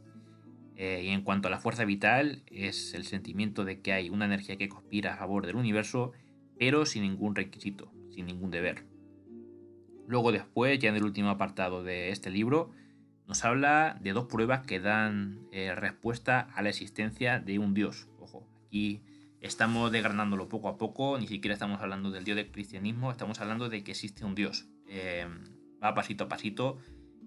Y 0.82 1.08
en 1.08 1.22
cuanto 1.22 1.48
a 1.48 1.50
la 1.50 1.60
fuerza 1.60 1.84
vital, 1.84 2.42
es 2.46 2.94
el 2.94 3.04
sentimiento 3.04 3.64
de 3.64 3.80
que 3.80 3.92
hay 3.92 4.10
una 4.10 4.24
energía 4.24 4.56
que 4.56 4.68
conspira 4.68 5.14
a 5.14 5.16
favor 5.16 5.46
del 5.46 5.56
universo, 5.56 6.12
pero 6.58 6.86
sin 6.86 7.02
ningún 7.02 7.36
requisito, 7.36 7.92
sin 8.10 8.26
ningún 8.26 8.50
deber. 8.50 8.84
Luego 10.08 10.32
después, 10.32 10.78
ya 10.78 10.88
en 10.88 10.96
el 10.96 11.04
último 11.04 11.30
apartado 11.30 11.84
de 11.84 12.10
este 12.10 12.30
libro, 12.30 12.70
nos 13.28 13.44
habla 13.44 13.96
de 14.00 14.12
dos 14.12 14.26
pruebas 14.26 14.66
que 14.66 14.80
dan 14.80 15.46
eh, 15.52 15.74
respuesta 15.74 16.40
a 16.54 16.62
la 16.62 16.70
existencia 16.70 17.38
de 17.38 17.58
un 17.58 17.74
Dios. 17.74 18.08
Ojo, 18.18 18.46
aquí 18.66 19.02
estamos 19.40 19.92
desgranándolo 19.92 20.48
poco 20.48 20.68
a 20.68 20.78
poco, 20.78 21.18
ni 21.18 21.28
siquiera 21.28 21.54
estamos 21.54 21.80
hablando 21.80 22.10
del 22.10 22.24
Dios 22.24 22.36
del 22.36 22.50
cristianismo, 22.50 23.10
estamos 23.10 23.40
hablando 23.40 23.68
de 23.68 23.84
que 23.84 23.92
existe 23.92 24.24
un 24.24 24.34
Dios. 24.34 24.66
Eh, 24.88 25.26
va 25.82 25.94
pasito 25.94 26.24
a 26.24 26.28
pasito 26.28 26.78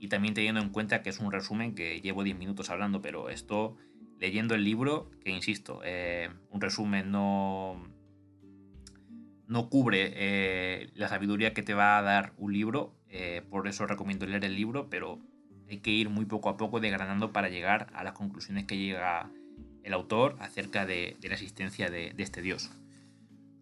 y 0.05 0.07
también 0.07 0.35
teniendo 0.35 0.61
en 0.61 0.69
cuenta 0.69 1.01
que 1.01 1.09
es 1.09 1.19
un 1.19 1.31
resumen 1.31 1.73
que 1.73 1.99
llevo 1.99 2.23
10 2.23 2.37
minutos 2.37 2.69
hablando, 2.69 3.01
pero 3.01 3.29
esto 3.29 3.75
leyendo 4.19 4.53
el 4.53 4.63
libro, 4.63 5.09
que 5.23 5.31
insisto, 5.31 5.81
eh, 5.83 6.29
un 6.51 6.61
resumen 6.61 7.09
no, 7.09 7.83
no 9.47 9.67
cubre 9.67 10.13
eh, 10.13 10.91
la 10.93 11.07
sabiduría 11.07 11.55
que 11.55 11.63
te 11.63 11.73
va 11.73 11.97
a 11.97 12.03
dar 12.03 12.33
un 12.37 12.53
libro, 12.53 12.95
eh, 13.09 13.41
por 13.49 13.67
eso 13.67 13.87
recomiendo 13.87 14.27
leer 14.27 14.45
el 14.45 14.55
libro, 14.55 14.91
pero 14.91 15.19
hay 15.67 15.79
que 15.79 15.89
ir 15.89 16.09
muy 16.09 16.25
poco 16.25 16.49
a 16.49 16.57
poco 16.57 16.79
desgranando 16.79 17.33
para 17.33 17.49
llegar 17.49 17.87
a 17.95 18.03
las 18.03 18.13
conclusiones 18.13 18.65
que 18.65 18.77
llega 18.77 19.31
el 19.81 19.93
autor 19.93 20.35
acerca 20.39 20.85
de, 20.85 21.17
la 21.23 21.33
existencia 21.33 21.89
de, 21.89 22.13
este 22.19 22.43
Dios. 22.43 22.71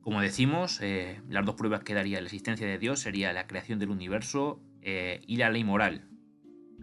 Como 0.01 0.19
decimos, 0.19 0.81
las 1.29 1.45
dos 1.45 1.55
pruebas 1.55 1.85
que 1.85 1.93
daría 1.93 2.19
la 2.19 2.25
existencia 2.25 2.67
de 2.67 2.77
Dios 2.77 2.99
sería 2.99 3.31
la 3.31 3.47
creación 3.47 3.79
del 3.79 3.89
universo 3.89 4.61
y 4.81 5.37
la 5.37 5.49
ley 5.49 5.63
moral, 5.63 6.09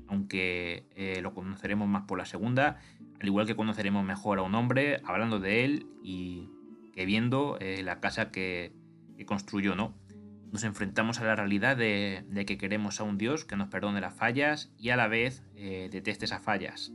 aunque 0.08 0.86
lo 1.22 1.34
conoceremos 1.34 1.88
más 1.88 2.04
por 2.04 2.18
la 2.18 2.24
segunda, 2.24 2.78
al 3.20 3.26
igual 3.26 3.46
que 3.46 3.54
conoceremos 3.54 4.04
mejor 4.04 4.38
a 4.38 4.42
un 4.42 4.54
hombre 4.54 5.00
hablando 5.04 5.40
de 5.40 5.64
él 5.64 5.86
y 6.02 6.48
que 6.94 7.04
viendo 7.04 7.58
eh, 7.60 7.82
la 7.82 8.00
casa 8.00 8.30
que, 8.30 8.72
construyó, 9.26 9.74
¿no? 9.74 9.94
Nos 10.50 10.64
enfrentamos 10.64 11.20
a 11.20 11.24
la 11.24 11.36
realidad 11.36 11.76
de, 11.76 12.24
que 12.46 12.56
queremos 12.56 12.98
a 12.98 13.04
un 13.04 13.18
Dios 13.18 13.44
que 13.44 13.54
nos 13.54 13.68
perdone 13.68 14.00
las 14.00 14.14
fallas 14.14 14.72
y 14.78 14.88
a 14.88 14.96
la 14.96 15.08
vez 15.08 15.44
eh, 15.54 15.90
deteste 15.92 16.24
esas 16.24 16.42
fallas. 16.42 16.90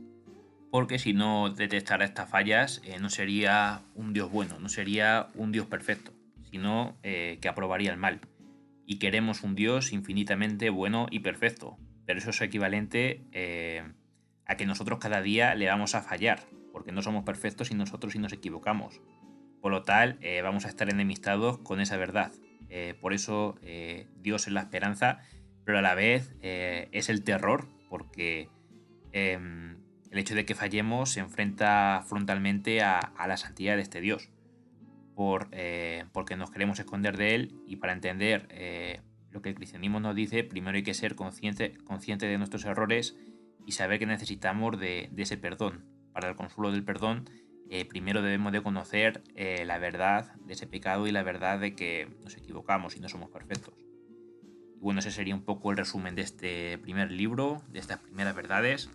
Porque 0.72 0.98
si 0.98 1.12
no 1.12 1.50
detestara 1.50 2.04
estas 2.04 2.28
fallas, 2.28 2.82
eh, 2.84 2.98
no 3.00 3.08
sería 3.10 3.82
un 3.94 4.12
Dios 4.12 4.32
bueno, 4.32 4.58
no 4.58 4.68
sería 4.68 5.28
un 5.36 5.52
Dios 5.52 5.66
perfecto, 5.66 6.12
sino 6.50 6.96
que 7.02 7.48
aprobaría 7.48 7.92
el 7.92 7.98
mal. 7.98 8.20
Y 8.84 8.98
queremos 8.98 9.44
un 9.44 9.54
Dios 9.54 9.92
infinitamente 9.92 10.68
bueno 10.70 11.06
y 11.12 11.20
perfecto, 11.20 11.78
pero 12.06 12.18
eso 12.18 12.30
es 12.30 12.40
equivalente 12.40 13.22
a 14.46 14.56
que 14.56 14.66
nosotros 14.66 14.98
cada 14.98 15.20
día 15.20 15.54
le 15.54 15.66
vamos 15.66 15.94
a 15.94 16.02
fallar, 16.02 16.40
porque 16.72 16.92
no 16.92 17.02
somos 17.02 17.24
perfectos 17.24 17.70
y 17.70 17.74
nosotros 17.74 18.12
sí 18.12 18.18
nos 18.18 18.32
equivocamos. 18.32 19.00
Por 19.60 19.72
lo 19.72 19.82
tal, 19.82 20.18
eh, 20.20 20.42
vamos 20.42 20.64
a 20.64 20.68
estar 20.68 20.88
enemistados 20.88 21.58
con 21.58 21.80
esa 21.80 21.96
verdad. 21.96 22.32
Eh, 22.68 22.94
por 23.00 23.12
eso 23.12 23.56
eh, 23.62 24.06
Dios 24.20 24.46
es 24.46 24.52
la 24.52 24.60
esperanza, 24.60 25.20
pero 25.64 25.78
a 25.78 25.82
la 25.82 25.94
vez 25.94 26.32
es 26.42 27.08
el 27.08 27.24
terror, 27.24 27.66
porque 27.88 28.48
em, 29.10 29.78
el 30.12 30.18
hecho 30.18 30.36
de 30.36 30.44
que 30.44 30.54
fallemos 30.54 31.10
se 31.10 31.20
enfrenta 31.20 32.04
frontalmente 32.06 32.82
a, 32.82 33.12
la 33.26 33.36
santidad 33.36 33.74
de 33.74 33.82
este 33.82 34.00
Dios. 34.00 34.30
Por, 35.16 35.48
porque 36.12 36.36
nos 36.36 36.50
queremos 36.50 36.78
esconder 36.78 37.16
de 37.16 37.34
él 37.34 37.54
y 37.66 37.76
para 37.76 37.94
entender 37.94 38.46
lo 39.36 39.42
que 39.42 39.50
el 39.50 39.54
cristianismo 39.54 40.00
nos 40.00 40.16
dice, 40.16 40.44
primero 40.44 40.76
hay 40.76 40.82
que 40.82 40.94
ser 40.94 41.14
consciente, 41.14 41.74
consciente 41.84 42.26
de 42.26 42.38
nuestros 42.38 42.64
errores 42.64 43.18
y 43.66 43.72
saber 43.72 43.98
que 43.98 44.06
necesitamos 44.06 44.80
de, 44.80 45.10
ese 45.14 45.36
perdón. 45.36 45.84
Para 46.14 46.30
el 46.30 46.36
consuelo 46.36 46.72
del 46.72 46.84
perdón, 46.84 47.28
eh, 47.68 47.84
primero 47.84 48.22
debemos 48.22 48.50
de 48.52 48.62
conocer 48.62 49.22
eh, 49.34 49.66
la 49.66 49.76
verdad 49.76 50.34
de 50.36 50.54
ese 50.54 50.66
pecado 50.66 51.06
y 51.06 51.12
la 51.12 51.22
verdad 51.22 51.60
de 51.60 51.74
que 51.74 52.08
nos 52.24 52.34
equivocamos 52.38 52.96
y 52.96 53.00
no 53.00 53.10
somos 53.10 53.28
perfectos. 53.28 53.74
Y 54.74 54.80
bueno, 54.80 55.00
ese 55.00 55.10
sería 55.10 55.34
un 55.34 55.42
poco 55.42 55.70
el 55.70 55.76
resumen 55.76 56.14
de 56.14 56.22
este 56.22 56.78
primer 56.78 57.12
libro, 57.12 57.62
de 57.68 57.80
estas 57.80 57.98
primeras 57.98 58.34
verdades. 58.34 58.88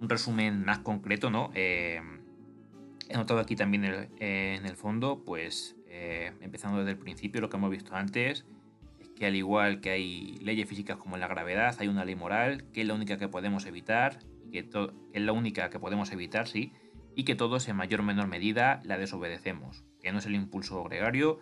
Un 0.00 0.08
resumen 0.08 0.64
más 0.64 0.80
concreto, 0.80 1.30
¿no? 1.30 1.52
Eh, 1.54 2.00
he 3.08 3.14
notado 3.14 3.38
aquí 3.38 3.54
también 3.54 4.08
en 4.18 4.66
el 4.66 4.74
fondo, 4.74 5.22
pues 5.24 5.76
empezando 6.40 6.78
desde 6.78 6.90
el 6.90 6.98
principio, 6.98 7.40
lo 7.40 7.48
que 7.48 7.56
hemos 7.56 7.70
visto 7.70 7.94
antes, 7.94 8.44
que 9.16 9.26
al 9.26 9.36
igual 9.36 9.80
que 9.80 9.90
hay 9.90 10.38
leyes 10.40 10.68
físicas 10.68 10.96
como 10.96 11.16
la 11.16 11.28
gravedad, 11.28 11.74
hay 11.78 11.88
una 11.88 12.04
ley 12.04 12.16
moral, 12.16 12.70
que 12.72 12.82
es 12.82 12.86
la 12.86 12.94
única 12.94 13.16
que 13.18 13.28
podemos 13.28 13.66
evitar, 13.66 14.18
que, 14.50 14.68
es 15.12 15.22
la 15.22 15.32
única 15.32 15.70
que 15.70 15.78
podemos 15.78 16.12
evitar, 16.12 16.48
sí, 16.48 16.72
y 17.14 17.24
que 17.24 17.34
todos 17.34 17.68
en 17.68 17.76
mayor 17.76 18.00
o 18.00 18.02
menor 18.02 18.26
medida 18.26 18.80
la 18.84 18.98
desobedecemos, 18.98 19.84
que 20.00 20.12
no 20.12 20.18
es 20.18 20.26
el 20.26 20.34
impulso 20.34 20.82
gregario, 20.84 21.38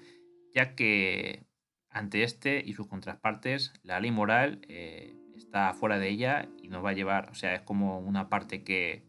ya 0.54 0.74
que 0.74 1.46
ante 1.88 2.22
este 2.22 2.62
y 2.64 2.74
sus 2.74 2.86
contrapartes, 2.86 3.72
la 3.82 4.00
ley 4.00 4.10
moral 4.10 4.60
eh, 4.68 5.14
está 5.36 5.72
fuera 5.74 5.98
de 5.98 6.08
ella 6.08 6.48
y 6.62 6.68
nos 6.68 6.84
va 6.84 6.90
a 6.90 6.94
llevar, 6.94 7.30
o 7.30 7.34
sea, 7.34 7.54
es 7.54 7.62
como 7.62 7.98
una 7.98 8.28
parte 8.28 8.64
que, 8.64 9.02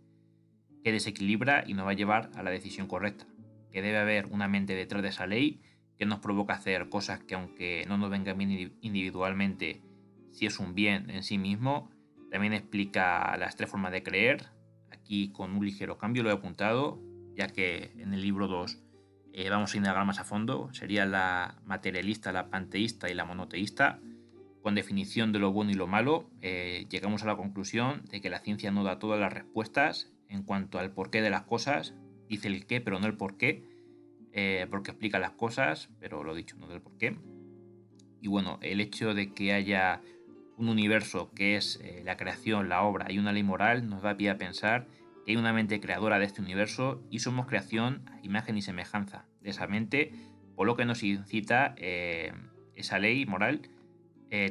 que 0.84 0.92
desequilibra 0.92 1.64
y 1.68 1.74
nos 1.74 1.86
va 1.86 1.92
a 1.92 1.96
llevar 1.96 2.32
a 2.36 2.44
la 2.44 2.52
decisión 2.52 2.88
correcta, 2.88 3.26
que 3.72 3.82
debe 3.82 3.98
haber 3.98 4.28
una 4.28 4.48
mente 4.48 4.76
detrás 4.76 5.02
de 5.02 5.10
esa 5.10 5.28
ley 5.28 5.62
que 5.98 6.06
nos 6.06 6.20
provoca 6.20 6.54
hacer 6.54 6.90
cosas 6.90 7.20
que 7.24 7.36
aunque 7.36 7.86
no 7.88 7.98
nos 7.98 8.10
vengan 8.10 8.38
bien 8.38 8.78
individualmente, 8.82 9.82
si 10.32 10.46
es 10.46 10.60
un 10.60 10.74
bien 10.74 11.10
en 11.10 11.24
sí 11.24 11.38
mismo, 11.38 11.92
también 12.32 12.54
explica 12.54 13.36
las 13.38 13.56
tres 13.56 13.70
formas 13.70 13.92
de 13.92 14.04
creer. 14.04 14.48
Aquí 14.92 15.32
con 15.32 15.56
un 15.56 15.66
ligero 15.66 15.98
cambio 15.98 16.24
lo 16.24 16.30
he 16.30 16.34
apuntado, 16.34 17.00
ya 17.36 17.48
que 17.48 17.94
en 17.98 18.14
el 18.14 18.22
libro 18.22 18.48
2 18.48 18.80
eh, 19.34 19.50
vamos 19.50 19.74
a 19.74 19.78
indagar 19.78 20.06
más 20.06 20.20
a 20.20 20.24
fondo. 20.24 20.74
Sería 20.74 21.06
la 21.06 21.62
materialista, 21.66 22.32
la 22.32 22.50
panteísta 22.50 23.10
y 23.10 23.14
la 23.14 23.26
monoteísta. 23.26 24.00
Con 24.62 24.76
definición 24.76 25.32
de 25.32 25.40
lo 25.40 25.52
bueno 25.52 25.72
y 25.72 25.76
lo 25.76 25.88
malo, 25.88 26.30
eh, 26.42 26.88
llegamos 26.90 27.24
a 27.24 27.28
la 27.28 27.36
conclusión 27.36 28.04
de 28.10 28.22
que 28.22 28.30
la 28.30 28.40
ciencia 28.40 28.72
no 28.72 28.84
da 28.84 28.98
todas 28.98 29.20
las 29.20 29.34
respuestas 29.34 30.12
en 30.30 30.44
cuanto 30.44 30.80
al 30.80 30.92
porqué 30.92 31.22
de 31.22 31.30
las 31.30 31.44
cosas, 31.44 31.94
dice 32.30 32.48
el 32.48 32.66
qué, 32.66 32.80
pero 32.80 33.00
no 33.00 33.06
el 33.06 33.18
porqué 33.18 33.73
eh, 34.36 34.66
porque 34.72 34.90
explica 34.90 35.20
las 35.20 35.32
cosas, 35.32 35.90
pero 36.00 36.24
lo 36.24 36.34
dicho, 36.34 36.58
no 36.58 36.68
del 36.68 36.82
por 36.82 36.98
qué. 36.98 37.16
Y 38.20 38.28
bueno, 38.28 38.58
el 38.62 38.82
hecho 38.82 39.14
de 39.14 39.32
que 39.32 39.54
haya 39.54 40.02
un 40.58 40.70
universo 40.70 41.32
que 41.36 41.56
es 41.56 41.80
eh, 41.84 42.02
la 42.04 42.18
creación, 42.18 42.68
la 42.68 42.82
obra 42.82 43.12
y 43.12 43.20
una 43.20 43.32
ley 43.32 43.44
moral 43.44 43.88
nos 43.88 44.02
da 44.02 44.18
pie 44.18 44.32
a 44.32 44.38
pensar 44.40 44.88
que 45.24 45.32
hay 45.32 45.38
una 45.38 45.54
mente 45.54 45.80
creadora 45.80 46.18
de 46.18 46.26
este 46.26 46.42
universo 46.42 47.04
y 47.12 47.20
somos 47.20 47.46
creación 47.46 48.10
imagen 48.24 48.58
y 48.58 48.64
semejanza 48.64 49.26
de 49.42 49.52
esa 49.52 49.68
mente, 49.68 50.12
por 50.56 50.66
lo 50.66 50.76
que 50.76 50.86
nos 50.86 51.04
incita 51.04 51.76
eh, 51.78 52.34
esa 52.76 52.98
ley 52.98 53.26
moral. 53.26 53.70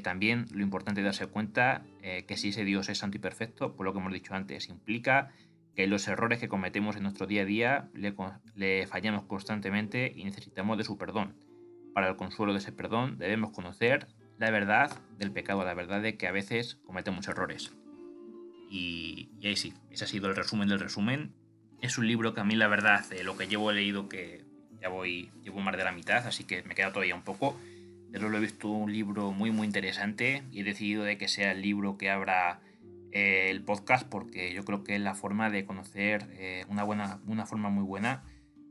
también 0.04 0.46
lo 0.52 0.62
importante 0.62 1.00
es 1.00 1.04
darse 1.04 1.26
cuenta 1.26 1.82
que 2.00 2.36
si 2.36 2.50
ese 2.50 2.64
Dios 2.64 2.88
es 2.88 2.98
santo 2.98 3.16
y 3.16 3.20
perfecto, 3.20 3.74
por 3.74 3.84
lo 3.84 3.92
que 3.92 3.98
hemos 3.98 4.12
dicho 4.12 4.32
antes, 4.32 4.68
implica 4.68 5.32
que 5.74 5.86
los 5.86 6.06
errores 6.08 6.38
que 6.38 6.48
cometemos 6.48 6.96
en 6.96 7.02
nuestro 7.02 7.26
día 7.26 7.42
a 7.42 7.46
día 7.46 7.88
le, 7.94 8.86
fallamos 8.86 9.24
constantemente 9.24 10.12
y 10.14 10.24
necesitamos 10.24 10.78
de 10.78 10.84
su 10.84 10.98
perdón. 10.98 11.34
Para 11.94 12.08
el 12.08 12.16
consuelo 12.16 12.52
de 12.52 12.58
ese 12.58 12.72
perdón 12.72 13.18
debemos 13.18 13.52
conocer 13.52 14.08
la 14.38 14.50
verdad 14.50 14.90
del 15.18 15.32
pecado, 15.32 15.64
la 15.64 15.74
verdad 15.74 16.02
de 16.02 16.16
que 16.16 16.26
a 16.26 16.32
veces 16.32 16.76
cometemos 16.84 17.28
errores. 17.28 17.72
Y, 18.70 19.30
ahí 19.44 19.56
sí, 19.56 19.74
ese 19.90 20.04
ha 20.04 20.08
sido 20.08 20.28
el 20.28 20.36
resumen 20.36 20.68
del 20.68 20.80
resumen. 20.80 21.34
Es 21.80 21.98
un 21.98 22.06
libro 22.06 22.34
que 22.34 22.40
a 22.40 22.44
mí 22.44 22.54
la 22.54 22.68
verdad, 22.68 23.04
eh, 23.12 23.22
lo 23.22 23.36
que 23.36 23.46
llevo 23.46 23.70
leído 23.72 24.08
que 24.08 24.44
ya 24.80 24.88
voy, 24.88 25.30
llevo 25.42 25.60
más 25.60 25.76
de 25.76 25.84
la 25.84 25.92
mitad, 25.92 26.26
así 26.26 26.44
que 26.44 26.62
me 26.62 26.74
queda 26.74 26.90
todavía 26.92 27.14
un 27.14 27.22
poco. 27.22 27.58
Pero 28.10 28.28
lo 28.28 28.38
he 28.38 28.40
visto 28.40 28.68
un 28.68 28.92
libro 28.92 29.32
muy 29.32 29.50
muy 29.50 29.66
interesante 29.66 30.42
y 30.50 30.60
he 30.60 30.64
decidido 30.64 31.04
de 31.04 31.16
que 31.16 31.28
sea 31.28 31.52
el 31.52 31.62
libro 31.62 31.96
que 31.96 32.10
abra 32.10 32.60
eh, 33.12 33.50
el 33.50 33.62
podcast 33.62 34.08
porque 34.08 34.52
yo 34.54 34.64
creo 34.64 34.84
que 34.84 34.94
es 34.96 35.00
la 35.00 35.14
forma 35.14 35.50
de 35.50 35.64
conocer, 35.64 36.28
eh, 36.32 36.64
una, 36.68 36.82
buena, 36.82 37.20
una 37.26 37.46
forma 37.46 37.68
muy 37.68 37.84
buena 37.84 38.24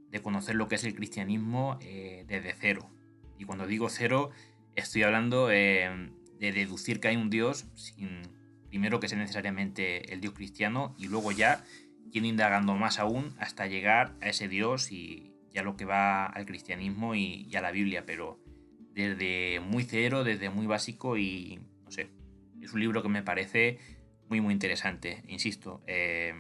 de 0.10 0.22
conocer 0.22 0.56
lo 0.56 0.68
que 0.68 0.76
es 0.76 0.84
el 0.84 0.96
cristianismo 0.96 1.78
eh, 1.82 2.26
desde 2.28 2.54
cero. 2.54 2.90
Y 3.38 3.46
cuando 3.46 3.68
digo 3.68 3.88
cero, 3.90 4.32
estoy 4.76 5.04
hablando 5.04 5.48
de 5.48 6.12
deducir 6.40 7.00
que 7.00 7.08
hay 7.08 7.16
un 7.16 7.30
Dios 7.30 7.68
sin 7.76 8.22
primero 8.68 9.00
que 9.00 9.08
sea 9.08 9.20
necesariamente 9.20 10.14
el 10.14 10.22
Dios 10.22 10.34
cristiano 10.34 10.96
y 10.98 11.08
luego 11.08 11.32
ya 11.32 11.64
yendo 12.12 12.30
indagando 12.30 12.74
más 12.76 13.00
aún 13.00 13.36
hasta 13.38 13.68
llegar 13.68 14.16
a 14.22 14.30
ese 14.30 14.48
Dios 14.48 14.92
y 14.92 15.34
ya 15.54 15.62
lo 15.62 15.76
que 15.76 15.86
va 15.86 16.26
al 16.26 16.46
cristianismo 16.46 17.14
y, 17.14 17.48
y 17.50 17.56
a 17.58 17.62
la 17.62 17.72
Biblia, 17.72 18.06
pero 18.06 18.40
desde 18.94 19.60
muy 19.60 19.84
cero, 19.84 20.24
desde 20.24 20.50
muy 20.50 20.66
básico 20.66 21.18
y 21.18 21.60
no 21.84 21.92
sé, 21.92 22.10
es 22.62 22.74
un 22.74 22.80
libro 22.80 23.04
que 23.04 23.10
me 23.10 23.24
parece 23.24 23.80
muy 24.32 24.40
muy 24.40 24.54
interesante, 24.54 25.24
insisto. 25.28 25.84
Eh, 25.88 26.34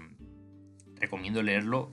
recomiendo 0.96 1.44
leerlo 1.44 1.92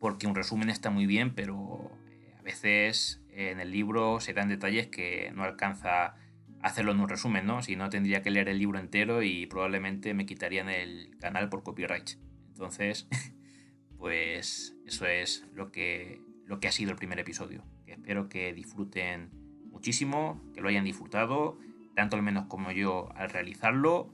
porque 0.00 0.26
un 0.26 0.34
resumen 0.34 0.68
está 0.68 0.90
muy 0.90 1.06
bien, 1.06 1.32
pero 1.32 1.92
eh, 2.08 2.34
a 2.36 2.42
veces 2.42 3.22
en 3.30 3.60
el 3.60 3.70
libro 3.70 4.18
se 4.18 4.34
dan 4.34 4.48
detalles 4.48 4.88
que 4.88 5.30
no 5.36 5.44
alcanza 5.44 6.16
hacerlo 6.60 6.90
en 6.90 6.98
un 6.98 7.08
resumen, 7.08 7.46
¿no? 7.46 7.62
Si 7.62 7.76
no 7.76 7.88
tendría 7.88 8.20
que 8.20 8.32
leer 8.32 8.48
el 8.48 8.58
libro 8.58 8.80
entero 8.80 9.22
y 9.22 9.46
probablemente 9.46 10.12
me 10.12 10.26
quitarían 10.26 10.68
el 10.68 11.16
canal 11.20 11.48
por 11.48 11.62
copyright. 11.62 12.18
Entonces, 12.48 13.06
pues 13.96 14.74
eso 14.86 15.06
es 15.06 15.46
lo 15.54 15.70
que, 15.70 16.20
lo 16.46 16.58
que 16.58 16.66
ha 16.66 16.72
sido 16.72 16.90
el 16.90 16.96
primer 16.96 17.20
episodio. 17.20 17.62
espero 17.86 18.28
que 18.28 18.52
disfruten 18.52 19.30
muchísimo, 19.70 20.42
que 20.52 20.62
lo 20.62 20.68
hayan 20.68 20.84
disfrutado, 20.84 21.60
tanto 21.94 22.16
al 22.16 22.22
menos 22.22 22.46
como 22.46 22.72
yo 22.72 23.08
al 23.14 23.30
realizarlo. 23.30 24.12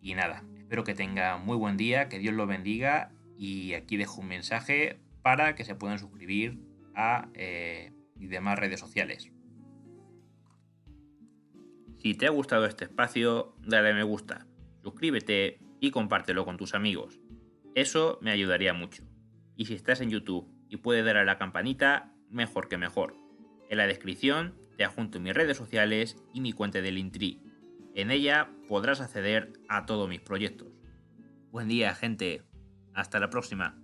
Y 0.00 0.14
nada, 0.14 0.44
Espero 0.68 0.84
que 0.84 0.94
tenga 0.94 1.38
muy 1.38 1.56
buen 1.56 1.78
día, 1.78 2.10
que 2.10 2.18
Dios 2.18 2.34
lo 2.34 2.46
bendiga 2.46 3.10
y 3.38 3.72
aquí 3.72 3.96
dejo 3.96 4.20
un 4.20 4.28
mensaje 4.28 5.00
para 5.22 5.54
que 5.54 5.64
se 5.64 5.74
puedan 5.74 5.98
suscribir 5.98 6.58
a 6.94 7.30
eh, 7.32 7.94
y 8.20 8.26
demás 8.26 8.58
redes 8.58 8.78
sociales. 8.78 9.32
Si 11.96 12.12
te 12.12 12.26
ha 12.26 12.30
gustado 12.30 12.66
este 12.66 12.84
espacio, 12.84 13.56
dale 13.66 13.92
a 13.92 13.94
me 13.94 14.02
gusta, 14.02 14.46
suscríbete 14.82 15.58
y 15.80 15.90
compártelo 15.90 16.44
con 16.44 16.58
tus 16.58 16.74
amigos. 16.74 17.18
Eso 17.74 18.18
me 18.20 18.30
ayudaría 18.30 18.74
mucho. 18.74 19.04
Y 19.56 19.64
si 19.64 19.72
estás 19.72 20.02
en 20.02 20.10
YouTube 20.10 20.52
y 20.68 20.76
puedes 20.76 21.02
dar 21.02 21.16
a 21.16 21.24
la 21.24 21.38
campanita, 21.38 22.12
mejor 22.28 22.68
que 22.68 22.76
mejor. 22.76 23.16
En 23.70 23.78
la 23.78 23.86
descripción 23.86 24.54
te 24.76 24.84
adjunto 24.84 25.18
mis 25.18 25.32
redes 25.32 25.56
sociales 25.56 26.18
y 26.34 26.42
mi 26.42 26.52
cuenta 26.52 26.82
de 26.82 26.92
Linktree. 26.92 27.47
En 27.98 28.12
ella 28.12 28.48
podrás 28.68 29.00
acceder 29.00 29.54
a 29.68 29.84
todos 29.84 30.08
mis 30.08 30.20
proyectos. 30.20 30.68
Buen 31.50 31.66
día, 31.66 31.96
gente. 31.96 32.44
Hasta 32.94 33.18
la 33.18 33.28
próxima. 33.28 33.76